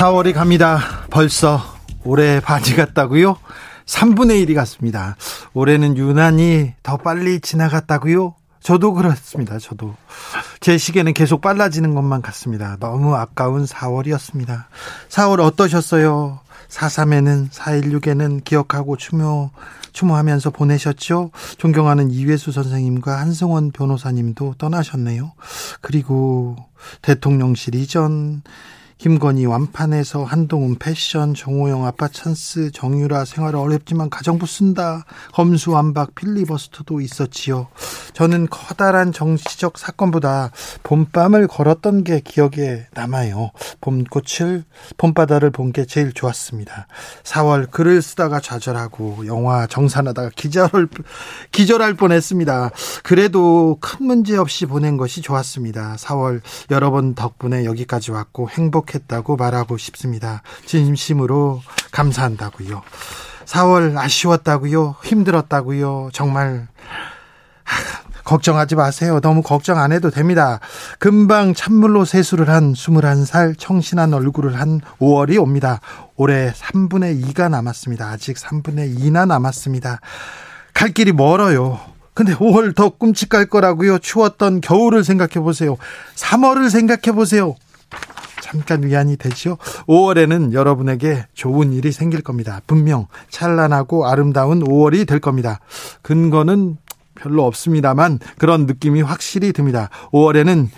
[0.00, 1.60] (4월이) 갑니다 벌써
[2.04, 3.36] 올해 반이 갔다고요
[3.84, 5.14] 3분의 1이 갔습니다
[5.52, 9.58] 올해는 유난히 더 빨리 지나갔다고요 저도 그렇습니다.
[9.58, 9.94] 저도
[10.60, 12.76] 제 시계는 계속 빨라지는 것만 같습니다.
[12.78, 14.64] 너무 아까운 4월이었습니다.
[15.08, 16.40] 4월 어떠셨어요?
[16.68, 19.50] 4.3에는 4.16에는 기억하고 추모
[19.92, 21.30] 추모하면서 보내셨죠?
[21.56, 25.32] 존경하는 이회수 선생님과 한승원 변호사님도 떠나셨네요.
[25.80, 26.56] 그리고
[27.00, 28.42] 대통령실 이전
[29.00, 35.06] 김건희 완판에서 한동훈 패션, 정호영 아빠 찬스, 정유라 생활 어렵지만 가정부 쓴다.
[35.32, 37.68] 검수완박 필리버스터도 있었지요.
[38.12, 40.50] 저는 커다란 정치적 사건보다
[40.82, 43.52] 봄밤을 걸었던 게 기억에 남아요.
[43.80, 44.64] 봄꽃을
[44.98, 46.88] 봄바다를 본 게 제일 좋았습니다.
[47.22, 50.88] 4월 글을 쓰다가 좌절하고 영화 정산하다가 기절을
[51.52, 52.72] 기절할 뻔했습니다.
[53.04, 55.94] 그래도 큰 문제 없이 보낸 것이 좋았습니다.
[55.96, 56.40] 4월
[56.72, 60.42] 여러분 덕분에 여기까지 왔고 행복 행복했다고 말하고 싶습니다.
[60.66, 62.82] 진심으로 감사한다고요.
[63.46, 64.96] 4월 아쉬웠다고요.
[65.02, 66.10] 힘들었다고요.
[66.12, 66.68] 정말
[68.24, 69.20] 걱정하지 마세요.
[69.20, 70.60] 너무 걱정 안 해도 됩니다.
[70.98, 75.80] 금방 찬물로 세수를 한 21살 청신한 얼굴을 한 5월이 옵니다.
[76.16, 78.08] 올해 3분의 2가 남았습니다.
[78.08, 80.00] 아직 3분의 2나 남았습니다.
[80.74, 81.80] 갈 길이 멀어요.
[82.14, 83.98] 근데 5월 더 끔찍할 거라고요.
[83.98, 85.76] 추웠던 겨울을 생각해 보세요.
[86.16, 87.56] 3월을 생각해 보세요.
[88.40, 89.56] 잠깐 위안이 되죠.
[89.86, 92.60] 5월에는 여러분에게 좋은 일이 생길 겁니다.
[92.66, 95.60] 분명 찬란하고 아름다운 5월이 될 겁니다.
[96.02, 96.76] 근거는
[97.14, 99.90] 별로 없습니다만 그런 느낌이 확실히 듭니다.
[100.12, 100.68] 5월에는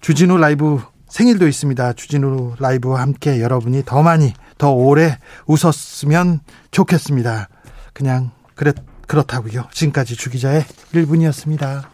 [0.00, 1.92] 주진우 라이브 생일도 있습니다.
[1.92, 6.40] 주진우 라이브와 함께 여러분이 더 많이 더 오래 웃었으면
[6.70, 7.48] 좋겠습니다.
[7.92, 8.72] 그냥 그렇,
[9.06, 9.68] 그렇다고요.
[9.72, 11.84] 지금까지 주 기자의 1분이었습니다.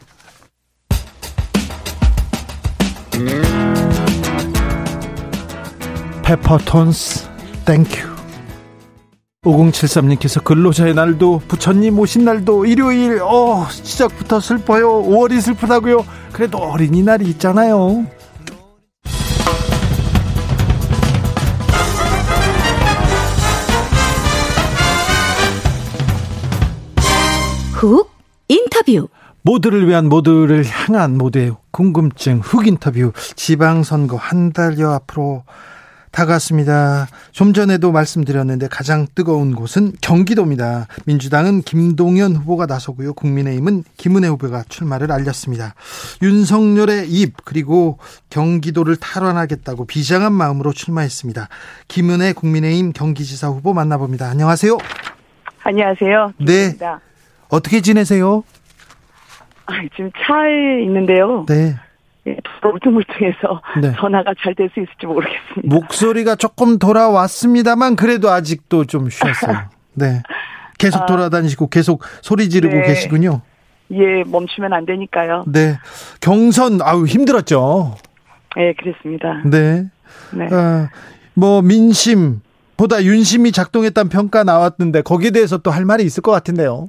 [6.28, 7.27] 페퍼톤스
[7.65, 8.06] thank you
[9.47, 15.05] 5073님께서 근로자의 날도 부처님 오신 날도 일요일 어 시작부터 슬퍼요.
[15.05, 16.05] 5월이 슬프다고요.
[16.33, 18.05] 그래도 어린이날이 있잖아요.
[27.72, 28.10] 훅
[28.49, 29.09] 인터뷰.
[29.41, 33.12] 모두를 위한 모두를 향한 모두의 궁금증 훅 인터뷰.
[33.34, 35.45] 지방선거 한 달여 앞으로
[36.11, 37.07] 다가왔습니다.
[37.33, 40.87] 좀 전에도 말씀드렸는데 가장 뜨거운 곳은 경기도입니다.
[41.07, 43.15] 민주당은 김동연 후보가 나서고요.
[43.15, 45.75] 국민의힘은 김은혜 후보가 출마를 알렸습니다.
[46.23, 47.99] 윤석열의 입 그리고
[48.31, 51.49] 경기도를 탈환하겠다고 비장한 마음으로 출마했습니다.
[51.89, 54.29] 김은혜 국민의힘 경기지사 후보 만나봅니다.
[54.29, 54.79] 안녕하세요.
[55.63, 56.33] 안녕하세요.
[56.39, 56.77] 네.
[57.49, 58.45] 어떻게 지내세요?
[59.67, 61.45] 아, 지금 차에 있는데요.
[61.47, 61.77] 네.
[62.28, 62.37] 예,
[62.69, 63.93] 울퉁불퉁해서 네.
[63.99, 65.75] 전화가 잘 될 수 있을지 모르겠습니다.
[65.75, 69.69] 목소리가 조금 돌아왔습니다만 그래도 아직도 좀 쉬었어요.
[69.94, 70.22] 네.
[70.78, 72.83] 계속 아, 돌아다니시고 계속 소리 지르고 네.
[72.83, 73.41] 계시군요.
[73.93, 75.44] 예, 멈추면 안 되니까요.
[75.47, 75.78] 네.
[76.21, 77.97] 경선 아우 힘들었죠.
[78.59, 79.43] 예, 그랬습니다.
[79.45, 79.84] 네.
[80.33, 80.45] 네.
[80.55, 80.89] 어,
[81.34, 82.41] 뭐 민심
[82.77, 86.89] 보다 윤심이 작동했다는 평가 나왔는데 거기에 대해서 또 할 말이 있을 것 같은데요.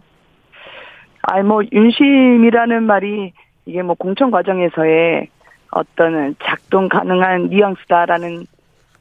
[1.23, 3.33] 아니 뭐 윤심이라는 말이
[3.69, 5.27] 이게 뭐 공천 과정에서의
[5.71, 8.47] 어떤 작동 가능한 뉘앙스다라는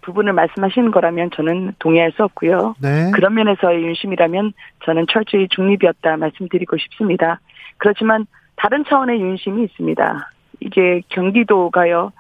[0.03, 2.75] 부분을 말씀하시는 거라면 저는 동의할 수 없고요.
[2.81, 3.11] 네.
[3.15, 4.53] 그런 면에서의 윤심이라면
[4.85, 7.41] 저는 철저히 중립이었다 말씀드리고 싶습니다.
[7.79, 8.27] 그렇지만
[8.57, 10.31] 다른 차원의 윤심이 있습니다.
[10.61, 12.13] 이제 경기도가요.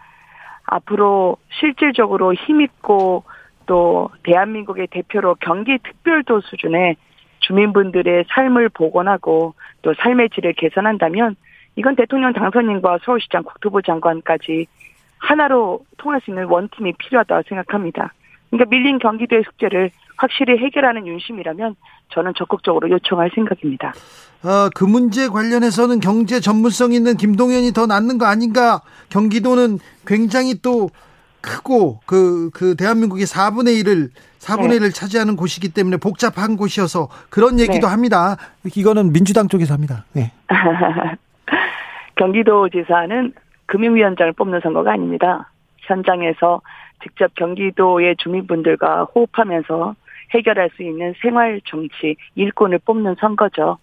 [0.65, 3.25] 앞으로 실질적으로 힘있고
[3.67, 6.97] 또 대한민국의 대표로 경기 특별도 수준의
[7.41, 11.37] 주민분들의 삶을 복원하고 또 삶의 질을 개선한다면
[11.79, 14.67] 이건 대통령 당선인과 서울시장 국토부 장관까지
[15.19, 18.13] 하나로 통할 수 있는 원팀이 필요하다고 생각합니다.
[18.51, 21.77] 그러니까 밀린 경기도의 숙제를 확실히 해결하는 윤심이라면
[22.09, 23.93] 저는 적극적으로 요청할 생각입니다.
[24.43, 28.81] 어, 그 문제 관련해서는 경제 전문성 있는 김동연이 더 낫는 거 아닌가?
[29.11, 30.91] 경기도는 굉장히 또
[31.41, 34.11] 크고 그, 그 대한민국의 4분의 1을
[34.41, 34.79] 4분의 네.
[34.81, 37.91] 1을 차지하는 곳이기 때문에 복잡한 곳이어서 그런 얘기도 네.
[37.93, 38.37] 합니다.
[38.65, 40.05] 이거는 민주당 쪽에서 합니다.
[40.13, 40.33] 네.
[42.19, 43.32] 경기도지사는
[43.67, 45.50] 금융위원장을 뽑는 선거가 아닙니다.
[45.79, 46.61] 현장에서
[47.03, 49.94] 직접 경기도의 주민분들과 호흡하면서
[50.35, 53.79] 해결할 수 있는 생활 정치 일꾼을 뽑는 선거죠.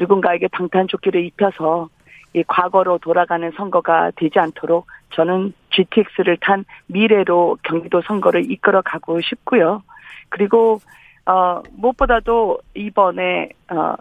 [0.00, 1.88] 누군가에게 방탄조끼를 입혀서
[2.32, 9.82] 이 과거로 돌아가는 선거가 되지 않도록 저는 GTX를 탄 미래로 경기도 선거를 이끌어 가고 싶고요.
[10.28, 10.80] 그리고
[11.26, 13.94] 어 무엇보다도 이번에 어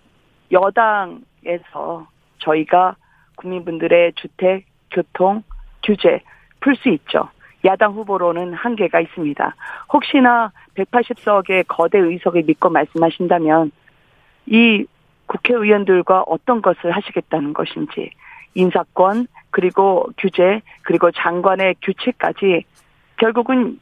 [0.51, 2.07] 여당에서
[2.39, 2.95] 저희가
[3.35, 5.43] 국민분들의 주택, 교통,
[5.83, 6.21] 규제
[6.59, 7.29] 풀 수 있죠.
[7.65, 9.55] 야당 후보로는 한계가 있습니다.
[9.91, 13.71] 혹시나 180석의 거대 의석을 믿고 말씀하신다면
[14.45, 14.85] 이
[15.25, 18.11] 국회의원들과 어떤 것을 하시겠다는 것인지
[18.53, 22.65] 인사권 그리고 규제 그리고 장관의 규칙까지
[23.17, 23.79] 결국은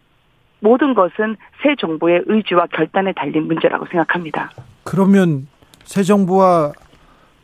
[0.62, 4.52] 모든 것은 새 정부의 의지와 결단에 달린 문제라고 생각합니다.
[4.86, 5.48] 그러면
[5.84, 6.72] 새 정부와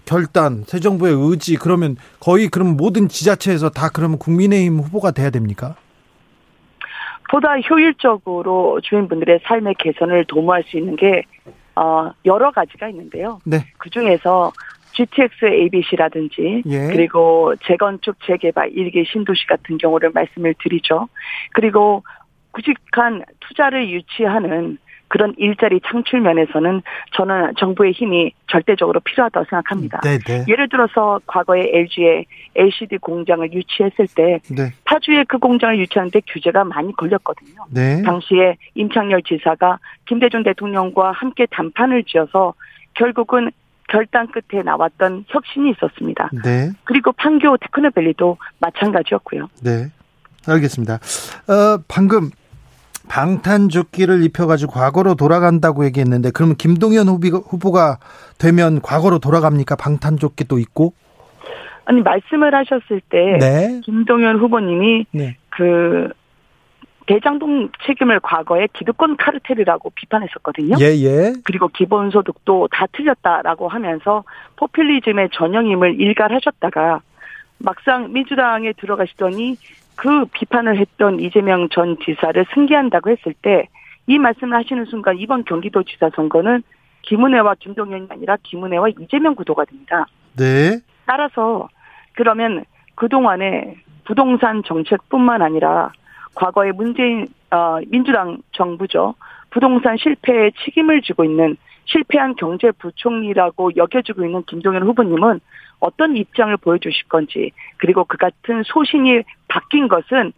[0.09, 5.75] 결단, 새 정부의 의지 그러면 거의 그럼 모든 지자체에서 다 그러면 국민의힘 후보가 돼야 됩니까?
[7.29, 11.21] 보다 효율적으로 주민분들의 삶의 개선을 도모할 수 있는 게
[11.75, 13.39] 어, 여러 가지가 있는데요.
[13.45, 13.59] 네.
[13.77, 14.51] 그 중에서
[14.93, 16.87] GTX ABC라든지 예.
[16.87, 21.07] 그리고 재건축 재개발 일개 신도시 같은 경우를 말씀을 드리죠.
[21.53, 22.03] 그리고
[22.49, 24.79] 구직한 투자를 유치하는
[25.09, 26.81] 그런 일자리 창출 면에서는
[27.13, 29.99] 저는 정부의 힘이 절대적으로 필요하다고 생각합니다.
[30.01, 30.19] 네네.
[30.19, 30.45] 네.
[30.47, 32.25] 예를 들어서 과거에 LG에
[32.55, 34.71] LCD 공장을 유치했을 때 네.
[34.85, 37.65] 파주에 그 공장을 유치하는데 규제가 많이 걸렸거든요.
[37.71, 38.01] 네.
[38.03, 42.53] 당시에 임창열 지사가 김대중 대통령과 함께 단판을 지어서
[42.93, 43.51] 결국은
[43.89, 46.29] 결단 끝에 나왔던 혁신이 있었습니다.
[46.43, 46.71] 네.
[46.83, 49.49] 그리고 판교 테크노밸리도 마찬가지였고요.
[49.63, 49.89] 네.
[50.47, 50.95] 알겠습니다.
[50.95, 52.29] 어, 방금
[53.09, 57.97] 방탄조끼를 입혀가지고 과거로 돌아간다고 얘기했는데 그러면 김동연 후보가
[58.37, 59.75] 되면 과거로 돌아갑니까?
[59.75, 60.93] 방탄조끼도 있고?
[61.85, 63.81] 아니 말씀을 하셨을 때 네.
[63.83, 65.37] 김동연 후보님이 네.
[65.49, 66.09] 그
[67.07, 70.75] 대장동 책임을 과거에 기득권 카르텔이라고 비판했었거든요.
[70.79, 71.33] 예, 예.
[71.43, 74.23] 그리고 기본소득도 다 틀렸다라고 하면서
[74.57, 77.01] 포퓰리즘의 전형임을 일갈하셨다가
[77.57, 79.55] 막상 민주당에 들어가시더니
[79.99, 83.67] 그 비판을 했던 이재명 전 지사를 승계한다고 했을 때
[84.09, 86.63] 이 말씀을 하시는 순간 이번 경기도지사 선거는
[87.03, 90.07] 김은혜와 김동연이 아니라 김은혜와 이재명 구도가 됩니다.
[90.35, 90.79] 네.
[91.05, 91.69] 따라서
[92.13, 92.65] 그러면
[92.95, 93.75] 그동안에
[94.05, 95.91] 부동산 정책뿐만 아니라
[96.33, 99.13] 과거에 문재인 어, 민주당 정부죠.
[99.51, 101.55] 부동산 실패에 책임을 지고 있는
[101.91, 105.39] 실패한 경제부총리라고 여겨지고 있는 김동연 후보님은
[105.79, 110.33] 어떤 입장을 보여주실 건지 그리고 그 같은 소신이 바뀐 것은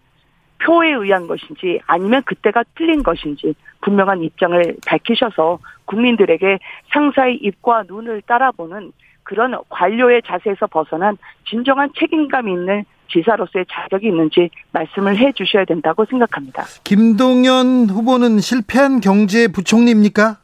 [0.63, 6.59] 표에 의한 것인지 아니면 그때가 틀린 것인지 분명한 입장을 밝히셔서 국민들에게
[6.93, 8.91] 상사의 입과 눈을 따라보는
[9.23, 11.17] 그런 관료의 자세에서 벗어난
[11.49, 16.63] 진정한 책임감 있는 지사로서의 자격이 있는지 말씀을 해 주셔야 된다고 생각합니다.
[16.83, 20.37] 김동연 후보는 실패한 경제 부총리입니까?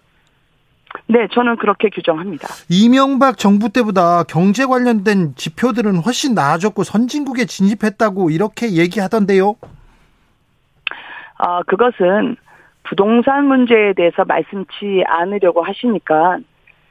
[1.06, 2.48] 네, 저는 그렇게 규정합니다.
[2.70, 9.56] 이명박 정부 때보다 경제 관련된 지표들은 훨씬 나아졌고 선진국에 진입했다고 이렇게 얘기하던데요.
[11.38, 12.36] 아, 그것은
[12.84, 16.40] 부동산 문제에 대해서 말씀치 않으려고 하시니까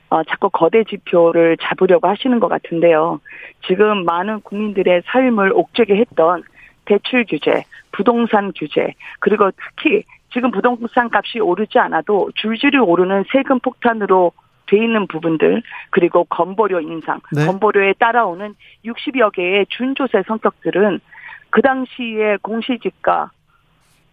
[0.09, 3.21] 어, 자꾸 거대 지표를 잡으려고 하시는 것 같은데요.
[3.67, 6.45] 지금 많은 국민들의 삶을 옥죄게 했던
[6.85, 10.05] 대출 규제, 부동산 규제, 그리고 특히
[10.37, 14.33] 지금 부동산 값이 오르지 않아도 줄줄이 오르는 세금 폭탄으로
[14.67, 17.47] 돼 있는 부분들 그리고 건보료 인상, 네.
[17.47, 21.01] 건보료에 따라오는 60여 개의 준조세 성격들은
[21.49, 23.31] 그 당시에 공시지가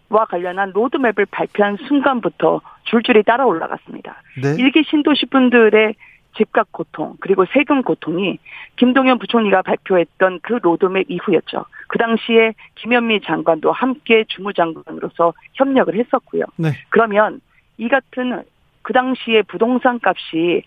[0.07, 4.15] 와 관련한 로드맵을 발표한 순간부터 줄줄이 따라 올라갔습니다.
[4.41, 4.55] 네.
[4.59, 5.93] 1기 신도시 분들의
[6.37, 8.39] 집값 고통 그리고 세금 고통이
[8.77, 11.65] 김동연 부총리가 발표했던 그 로드맵 이후였죠.
[11.93, 16.45] 그 당시에 김현미 장관도 함께 주무장관으로서 협력을 했었고요.
[16.55, 16.69] 네.
[16.89, 17.39] 그러면
[17.77, 18.43] 이 같은
[18.81, 20.63] 그 당시에 부동산 값이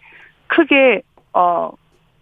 [0.46, 1.02] 크게
[1.32, 1.72] 어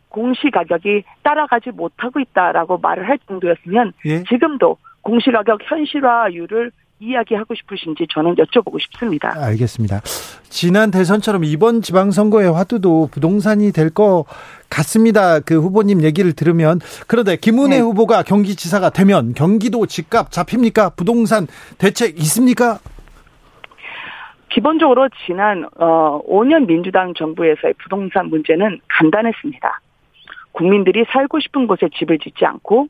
[0.08, 4.23] 공시 가격이 따라가지 못하고 있다라고 말을 할 정도였으면 예?
[4.23, 9.33] 지금도 공시 가격 현실화율을 이야기하고 싶으신지 저는 여쭤보고 싶습니다.
[9.37, 10.01] 알겠습니다.
[10.49, 14.25] 지난 대선처럼 이번 지방선거의 화두도 부동산이 될 것
[14.71, 15.39] 같습니다.
[15.41, 17.81] 그 후보님 얘기를 들으면 그런데 김은혜 네.
[17.81, 20.91] 후보가 경기지사가 되면 경기도 집값 잡힙니까?
[20.91, 21.47] 부동산
[21.79, 22.79] 대책 있습니까?
[24.51, 29.81] 기본적으로 지난 어 5년 민주당 정부에서의 부동산 문제는 간단했습니다.
[30.53, 32.89] 국민들이 살고 싶은 곳에 집을 짓지 않고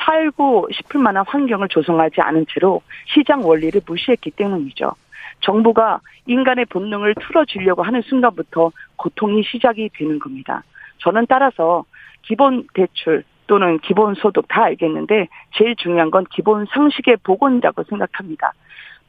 [0.00, 4.92] 살고 싶을 만한 환경을 조성하지 않은 채로 시장 원리를 무시했기 때문이죠.
[5.40, 10.62] 정부가 인간의 본능을 틀어주려고 하는 순간부터 고통이 시작이 되는 겁니다.
[10.98, 11.84] 저는 따라서
[12.22, 18.52] 기본 대출 또는 기본 소득 다 알겠는데 제일 중요한 건 기본 상식의 복원이라고 생각합니다.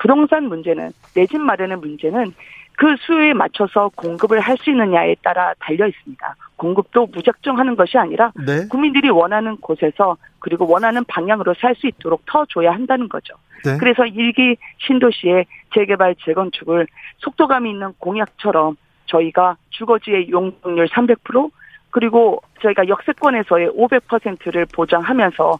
[0.01, 2.33] 부동산 문제는 내 집 마련의 문제는
[2.77, 6.35] 그 수요에 맞춰서 공급을 할 수 있느냐에 따라 달려 있습니다.
[6.55, 8.67] 공급도 무작정 하는 것이 아니라 네.
[8.67, 13.35] 국민들이 원하는 곳에서 그리고 원하는 방향으로 살 수 있도록 터줘야 한다는 거죠.
[13.63, 13.77] 네.
[13.77, 16.87] 그래서 일기 신도시의 재개발 재건축을
[17.19, 21.51] 속도감이 있는 공약처럼 저희가 주거지의 용적률 300%
[21.91, 25.59] 그리고 저희가 역세권에서의 500%를 보장하면서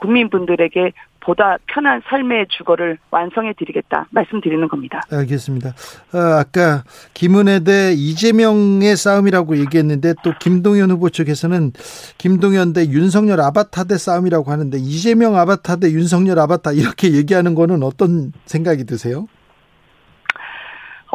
[0.00, 5.02] 국민분들에게 보다 편한 삶의 주거를 완성해 드리겠다 말씀드리는 겁니다.
[5.12, 5.68] 알겠습니다.
[6.14, 6.82] 어, 아까
[7.14, 11.72] 김은혜 대 이재명의 싸움이라고 얘기했는데 또 김동연 후보 측에서는
[12.18, 17.82] 김동연 대 윤석열 아바타 대 싸움이라고 하는데 이재명 아바타 대 윤석열 아바타 이렇게 얘기하는 거는
[17.82, 19.26] 어떤 생각이 드세요?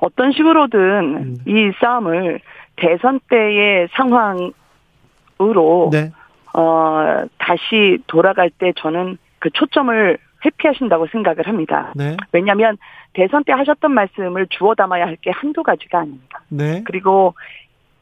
[0.01, 1.37] 어떤 식으로든 음.
[1.47, 2.41] 이 싸움을
[2.75, 6.11] 대선 때의 상황으로 네.
[6.57, 11.91] 어 다시 돌아갈 때 저는 그 초점을 회피하신다고 생각을 합니다.
[11.95, 12.15] 네.
[12.31, 12.77] 왜냐하면
[13.13, 16.41] 대선 때 하셨던 말씀을 주워 담아야 할 게 한두 가지가 아닙니다.
[16.49, 16.83] 네.
[16.85, 17.33] 그리고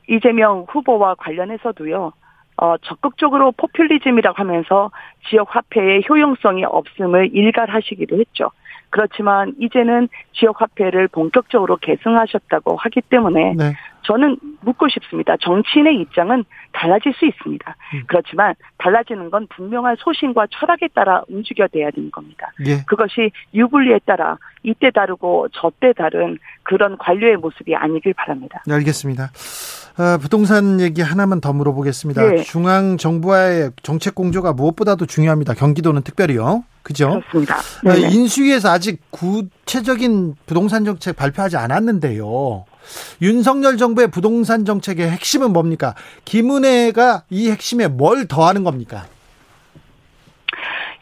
[0.10, 2.12] 이재명 후보와 관련해서도요.
[2.58, 4.92] 어, 적극적으로 포퓰리즘이라고 하면서
[5.30, 8.52] 지역 화폐의 효용성이 없음을 일갈하시기도 했죠.
[8.90, 13.74] 그렇지만 이제는 지역 화폐를 본격적으로 계승하셨다고 하기 때문에 네.
[14.04, 15.36] 저는 묻고 싶습니다.
[15.38, 17.76] 정치인의 입장은 달라질 수 있습니다.
[17.96, 18.04] 음.
[18.08, 22.52] 그렇지만 달라지는 건 분명한 소신과 철학에 따라 움직여야 되는 겁니다.
[22.66, 22.84] 예.
[22.86, 28.64] 그것이 유불리에 따라 이때 다르고 저때 다른 그런 관료의 모습이 아니길 바랍니다.
[28.66, 29.32] 네, 알겠습니다.
[29.98, 32.30] 어, 부동산 얘기 하나만 더 물어보겠습니다.
[32.30, 32.42] 네.
[32.44, 35.54] 중앙 정부와의 정책 공조가 무엇보다도 중요합니다.
[35.54, 36.64] 경기도는 특별히요.
[36.82, 37.22] 그죠?
[37.22, 37.58] 그렇습니다.
[37.86, 42.66] 어, 인수위에서 아직 구체적인 부동산 정책 발표하지 않았는데요.
[43.22, 45.94] 윤석열 정부의 부동산 정책의 핵심은 뭡니까?
[46.26, 49.04] 김은혜가 이 핵심에 뭘 더하는 겁니까?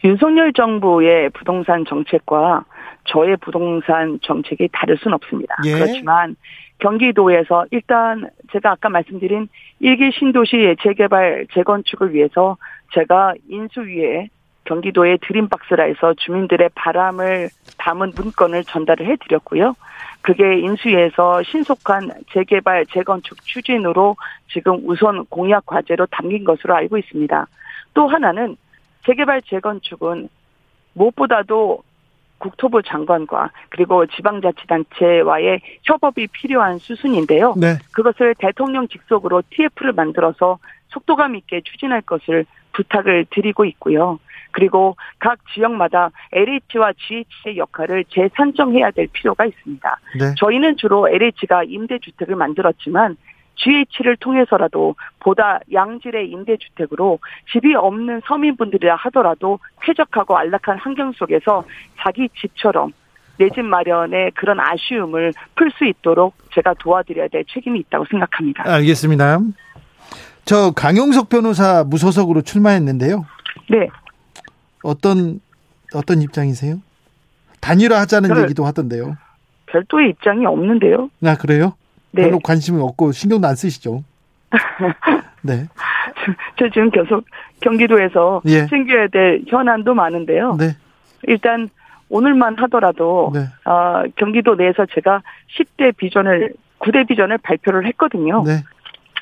[0.04, 2.64] 윤석열 정부의 부동산 정책과
[3.04, 5.56] 저의 부동산 정책이 다를 수는 없습니다.
[5.64, 5.74] 예.
[5.74, 6.36] 그렇지만
[6.78, 9.48] 경기도에서 일단 제가 아까 말씀드린
[9.78, 12.56] 일기 신도시 재개발 재건축을 위해서
[12.92, 14.28] 제가 인수위에
[14.64, 19.74] 경기도의 드림박스라 해서 주민들의 바람을 담은 문건을 전달을 해드렸고요.
[20.20, 24.16] 그게 인수위에서 신속한 재개발 재건축 추진으로
[24.52, 27.46] 지금 우선 공약 과제로 담긴 것으로 알고 있습니다.
[27.94, 28.56] 또 하나는
[29.04, 30.28] 재개발 재건축은
[30.94, 31.82] 무엇보다도
[32.38, 37.54] 국토부 장관과 그리고 지방자치단체와의 협업이 필요한 수순인데요.
[37.56, 37.78] 네.
[37.92, 44.18] 그것을 대통령 직속으로 TF를 만들어서 속도감 있게 추진할 것을 부탁을 드리고 있고요.
[44.52, 50.00] 그리고 각 지역마다 LH와 GH의 역할을 재산정해야 될 필요가 있습니다.
[50.18, 50.34] 네.
[50.36, 53.16] 저희는 주로 LH가 임대주택을 만들었지만
[53.56, 57.18] GH를 통해서라도 보다 양질의 임대주택으로
[57.52, 61.64] 집이 없는 서민분들이라 하더라도 쾌적하고 안락한 환경 속에서
[62.00, 62.92] 자기 집처럼
[63.38, 68.64] 내집 마련의 그런 아쉬움을 풀 수 있도록 제가 도와드려야 될 책임이 있다고 생각합니다.
[68.66, 69.40] 알겠습니다.
[70.44, 73.24] 저 강용석 변호사 무소속으로 출마했는데요.
[73.70, 73.88] 네.
[74.82, 75.40] 어떤
[75.94, 76.80] 어떤 입장이세요?
[77.60, 79.16] 단일화하자는 얘기도 하던데요.
[79.66, 81.10] 별도의 입장이 없는데요.
[81.24, 81.74] 아 그래요?
[82.10, 82.24] 네.
[82.24, 84.04] 별로 관심이 없고 신경도 안 쓰시죠.
[85.42, 85.66] 네.
[86.58, 87.24] 저, 지금 계속
[87.60, 88.66] 경기도에서 예.
[88.66, 90.56] 챙겨야 될 현안도 많은데요.
[90.56, 90.76] 네.
[91.24, 91.70] 일단
[92.08, 93.40] 오늘만 하더라도 네.
[93.64, 95.22] 어, 경기도 내에서 제가
[95.56, 98.42] 10대 비전을 9대 비전을 발표를 했거든요.
[98.44, 98.62] 네.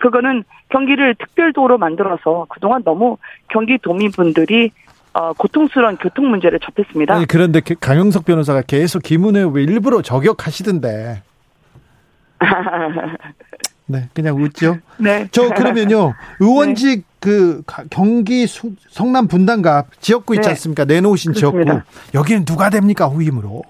[0.01, 4.73] 그거는 경기를 특별도로 만들어서 그동안 너무 경기도민분들이
[5.13, 7.15] 어, 고통스러운 교통 문제를 접했습니다.
[7.15, 11.23] 아니, 그런데 강영석 변호사가 계속 김은혜 왜 일부러 저격하시던데.
[13.87, 14.77] 네, 그냥 웃죠.
[14.99, 15.27] 네.
[15.33, 17.05] 저 그러면요 의원직 네.
[17.21, 20.51] 그 경기 수, 성남 분당갑 지역구 있지 네.
[20.51, 20.85] 않습니까?
[20.85, 21.73] 내놓으신 그렇습니다.
[21.73, 23.63] 지역구 여기는 누가 됩니까 후임으로?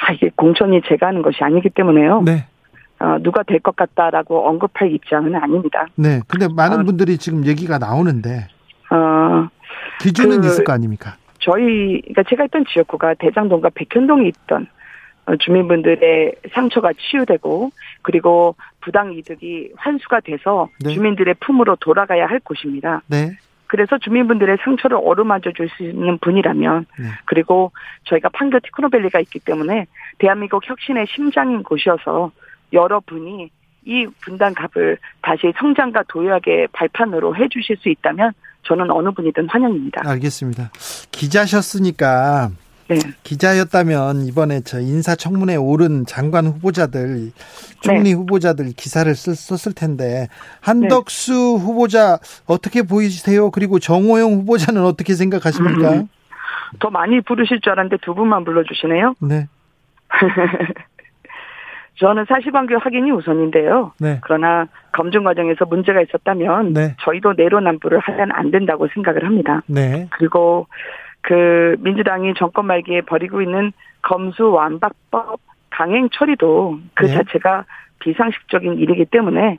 [0.00, 2.22] 아 이게 공천이 제가 하는 것이 아니기 때문에요.
[2.22, 2.46] 네.
[2.98, 5.86] 어, 누가 될 것 같다라고 언급할 입장은 아닙니다.
[5.96, 6.20] 네.
[6.28, 8.46] 근데 많은 어, 분들이 지금 얘기가 나오는데.
[8.90, 9.48] 어,
[10.00, 11.16] 기준은 그, 있을 거 아닙니까?
[11.40, 14.66] 저희, 그러니까 제가 있던 지역구가 대장동과 백현동이 있던
[15.26, 17.70] 어, 주민분들의 상처가 치유되고
[18.02, 20.94] 그리고 부당 이득이 환수가 돼서 네.
[20.94, 23.02] 주민들의 품으로 돌아가야 할 곳입니다.
[23.08, 23.36] 네.
[23.66, 27.06] 그래서 주민분들의 상처를 어루만져 줄 수 있는 분이라면 네.
[27.24, 27.72] 그리고
[28.04, 29.86] 저희가 판교 티크노밸리가 있기 때문에
[30.18, 32.30] 대한민국 혁신의 심장인 곳이어서
[32.72, 33.50] 여러분이
[33.84, 38.32] 이 분단갑을 다시 성장과 도약의 발판으로 해주실 수 있다면
[38.66, 40.02] 저는 어느 분이든 환영입니다.
[40.04, 40.70] 알겠습니다.
[41.12, 42.50] 기자셨으니까
[42.88, 42.98] 네.
[43.24, 47.32] 기자였다면 이번에 저 인사청문회 오른 장관 후보자들,
[47.80, 48.12] 총리 네.
[48.12, 50.28] 후보자들 기사를 쓸, 썼을 텐데
[50.60, 51.64] 한덕수 네.
[51.64, 53.50] 후보자 어떻게 보이세요?
[53.50, 55.92] 그리고 정호영 후보자는 어떻게 생각하십니까?
[55.94, 56.08] 음,
[56.78, 59.14] 더 많이 부르실 줄 알았는데 두 분만 불러주시네요.
[59.20, 59.48] 네.
[61.96, 63.92] 저는 사실관계 확인이 우선인데요.
[63.98, 64.20] 네.
[64.22, 66.96] 그러나 검증 과정에서 문제가 있었다면 네.
[67.00, 69.62] 저희도 내로남불을 하면 안 된다고 생각을 합니다.
[69.66, 70.06] 네.
[70.10, 70.66] 그리고
[71.22, 73.72] 그 민주당이 정권 말기에 벌이고 있는
[74.02, 77.14] 검수 완박법 강행 처리도 그 네.
[77.14, 77.64] 자체가
[78.00, 79.58] 비상식적인 일이기 때문에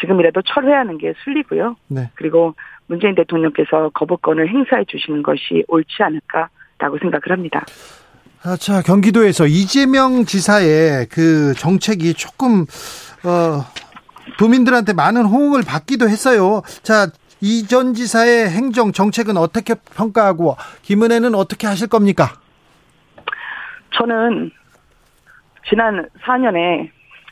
[0.00, 1.76] 지금이라도 철회하는 게 순리고요.
[1.88, 2.10] 네.
[2.14, 2.54] 그리고
[2.86, 7.64] 문재인 대통령께서 거부권을 행사해 주시는 것이 옳지 않을까라고 생각을 합니다.
[8.44, 12.62] 아, 자, 경기도에서 이재명 지사의 그 정책이 조금,
[13.24, 13.64] 어,
[14.38, 16.62] 도민들한테 많은 호응을 받기도 했어요.
[16.82, 17.06] 자,
[17.40, 22.34] 이 전 지사의 행정 정책은 어떻게 평가하고 김은혜는 어떻게 하실 겁니까?
[23.96, 24.50] 저는
[25.68, 26.90] 지난 4년에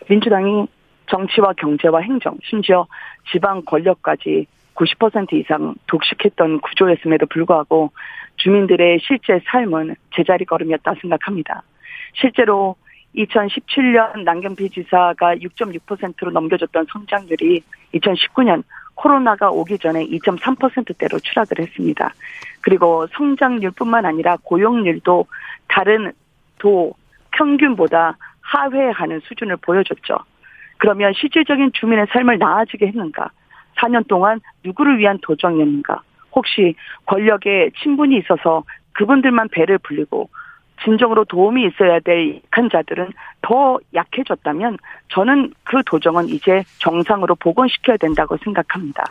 [0.08, 0.66] 민주당이
[1.08, 2.86] 정치와 경제와 행정, 심지어
[3.32, 4.46] 지방 권력까지
[4.80, 7.92] 90% 이상 독식했던 구조였음에도 불구하고
[8.36, 11.62] 주민들의 실제 삶은 제자리 걸음이었다 생각합니다.
[12.14, 12.76] 실제로
[13.14, 17.62] 2017년 남경필 지사가 6.6%로 넘겨줬던 성장률이
[17.94, 18.62] 2019년
[18.94, 22.14] 코로나가 오기 전에 2.3%대로 추락을 했습니다.
[22.60, 25.26] 그리고 성장률뿐만 아니라 고용률도
[25.68, 26.12] 다른
[26.58, 26.94] 도
[27.32, 30.18] 평균보다 하회하는 수준을 보여줬죠.
[30.78, 33.30] 그러면 실질적인 주민의 삶을 나아지게 했는가?
[33.80, 36.02] 4년 동안 누구를 위한 도정이었는가?
[36.32, 36.74] 혹시
[37.06, 40.28] 권력에 친분이 있어서 그분들만 배를 불리고
[40.82, 43.10] 진정으로 도움이 있어야 될 약한 자들은
[43.42, 49.04] 더 약해졌다면 저는 그 도정은 이제 정상으로 복원시켜야 된다고 생각합니다.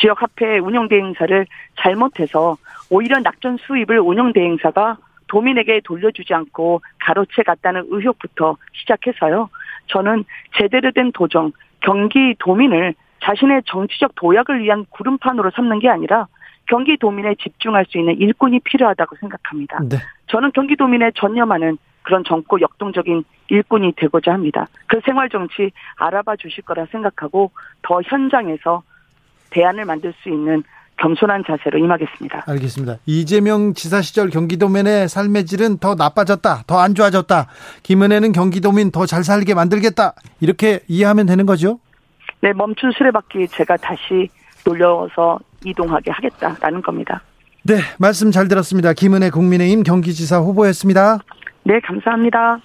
[0.00, 1.46] 지역 화폐 운영 대행사를
[1.76, 2.56] 잘못해서
[2.90, 4.96] 오히려 낙전 수입을 운영 대행사가
[5.28, 9.48] 도민에게 돌려주지 않고 가로채 갔다는 의혹부터 시작해서요.
[9.86, 10.24] 저는
[10.56, 12.94] 제대로 된 도정, 경기 도민을
[13.24, 16.26] 자신의 정치적 도약을 위한 구름판으로 삼는 게 아니라
[16.66, 19.80] 경기도민에 집중할 수 있는 일꾼이 필요하다고 생각합니다.
[19.88, 19.96] 네.
[20.28, 24.66] 저는 경기도민에 전념하는 그런 정고 역동적인 일꾼이 되고자 합니다.
[24.86, 27.50] 그 생활 정치 알아봐 주실 거라 생각하고
[27.82, 28.82] 더 현장에서
[29.50, 30.62] 대안을 만들 수 있는
[30.96, 32.44] 겸손한 자세로 임하겠습니다.
[32.46, 32.96] 알겠습니다.
[33.06, 37.46] 이재명 지사 시절 경기도민의 삶의 질은 더 나빠졌다, 더 안 좋아졌다.
[37.82, 40.14] 김은혜는 경기도민 더 잘 살게 만들겠다.
[40.40, 41.78] 이렇게 이해하면 되는 거죠?
[42.44, 44.28] 네, 멈춘 수레바퀴 제가 다시
[44.66, 47.22] 돌려서 이동하게 하겠다라는 겁니다.
[47.62, 48.92] 네, 말씀 잘 들었습니다.
[48.92, 51.20] 김은혜 국민의힘 경기지사 후보였습니다.
[51.62, 52.58] 네, 감사합니다.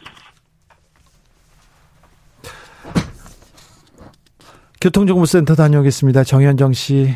[4.81, 6.25] 교통정보센터 다녀오겠습니다.
[6.25, 7.15] 정현정 씨.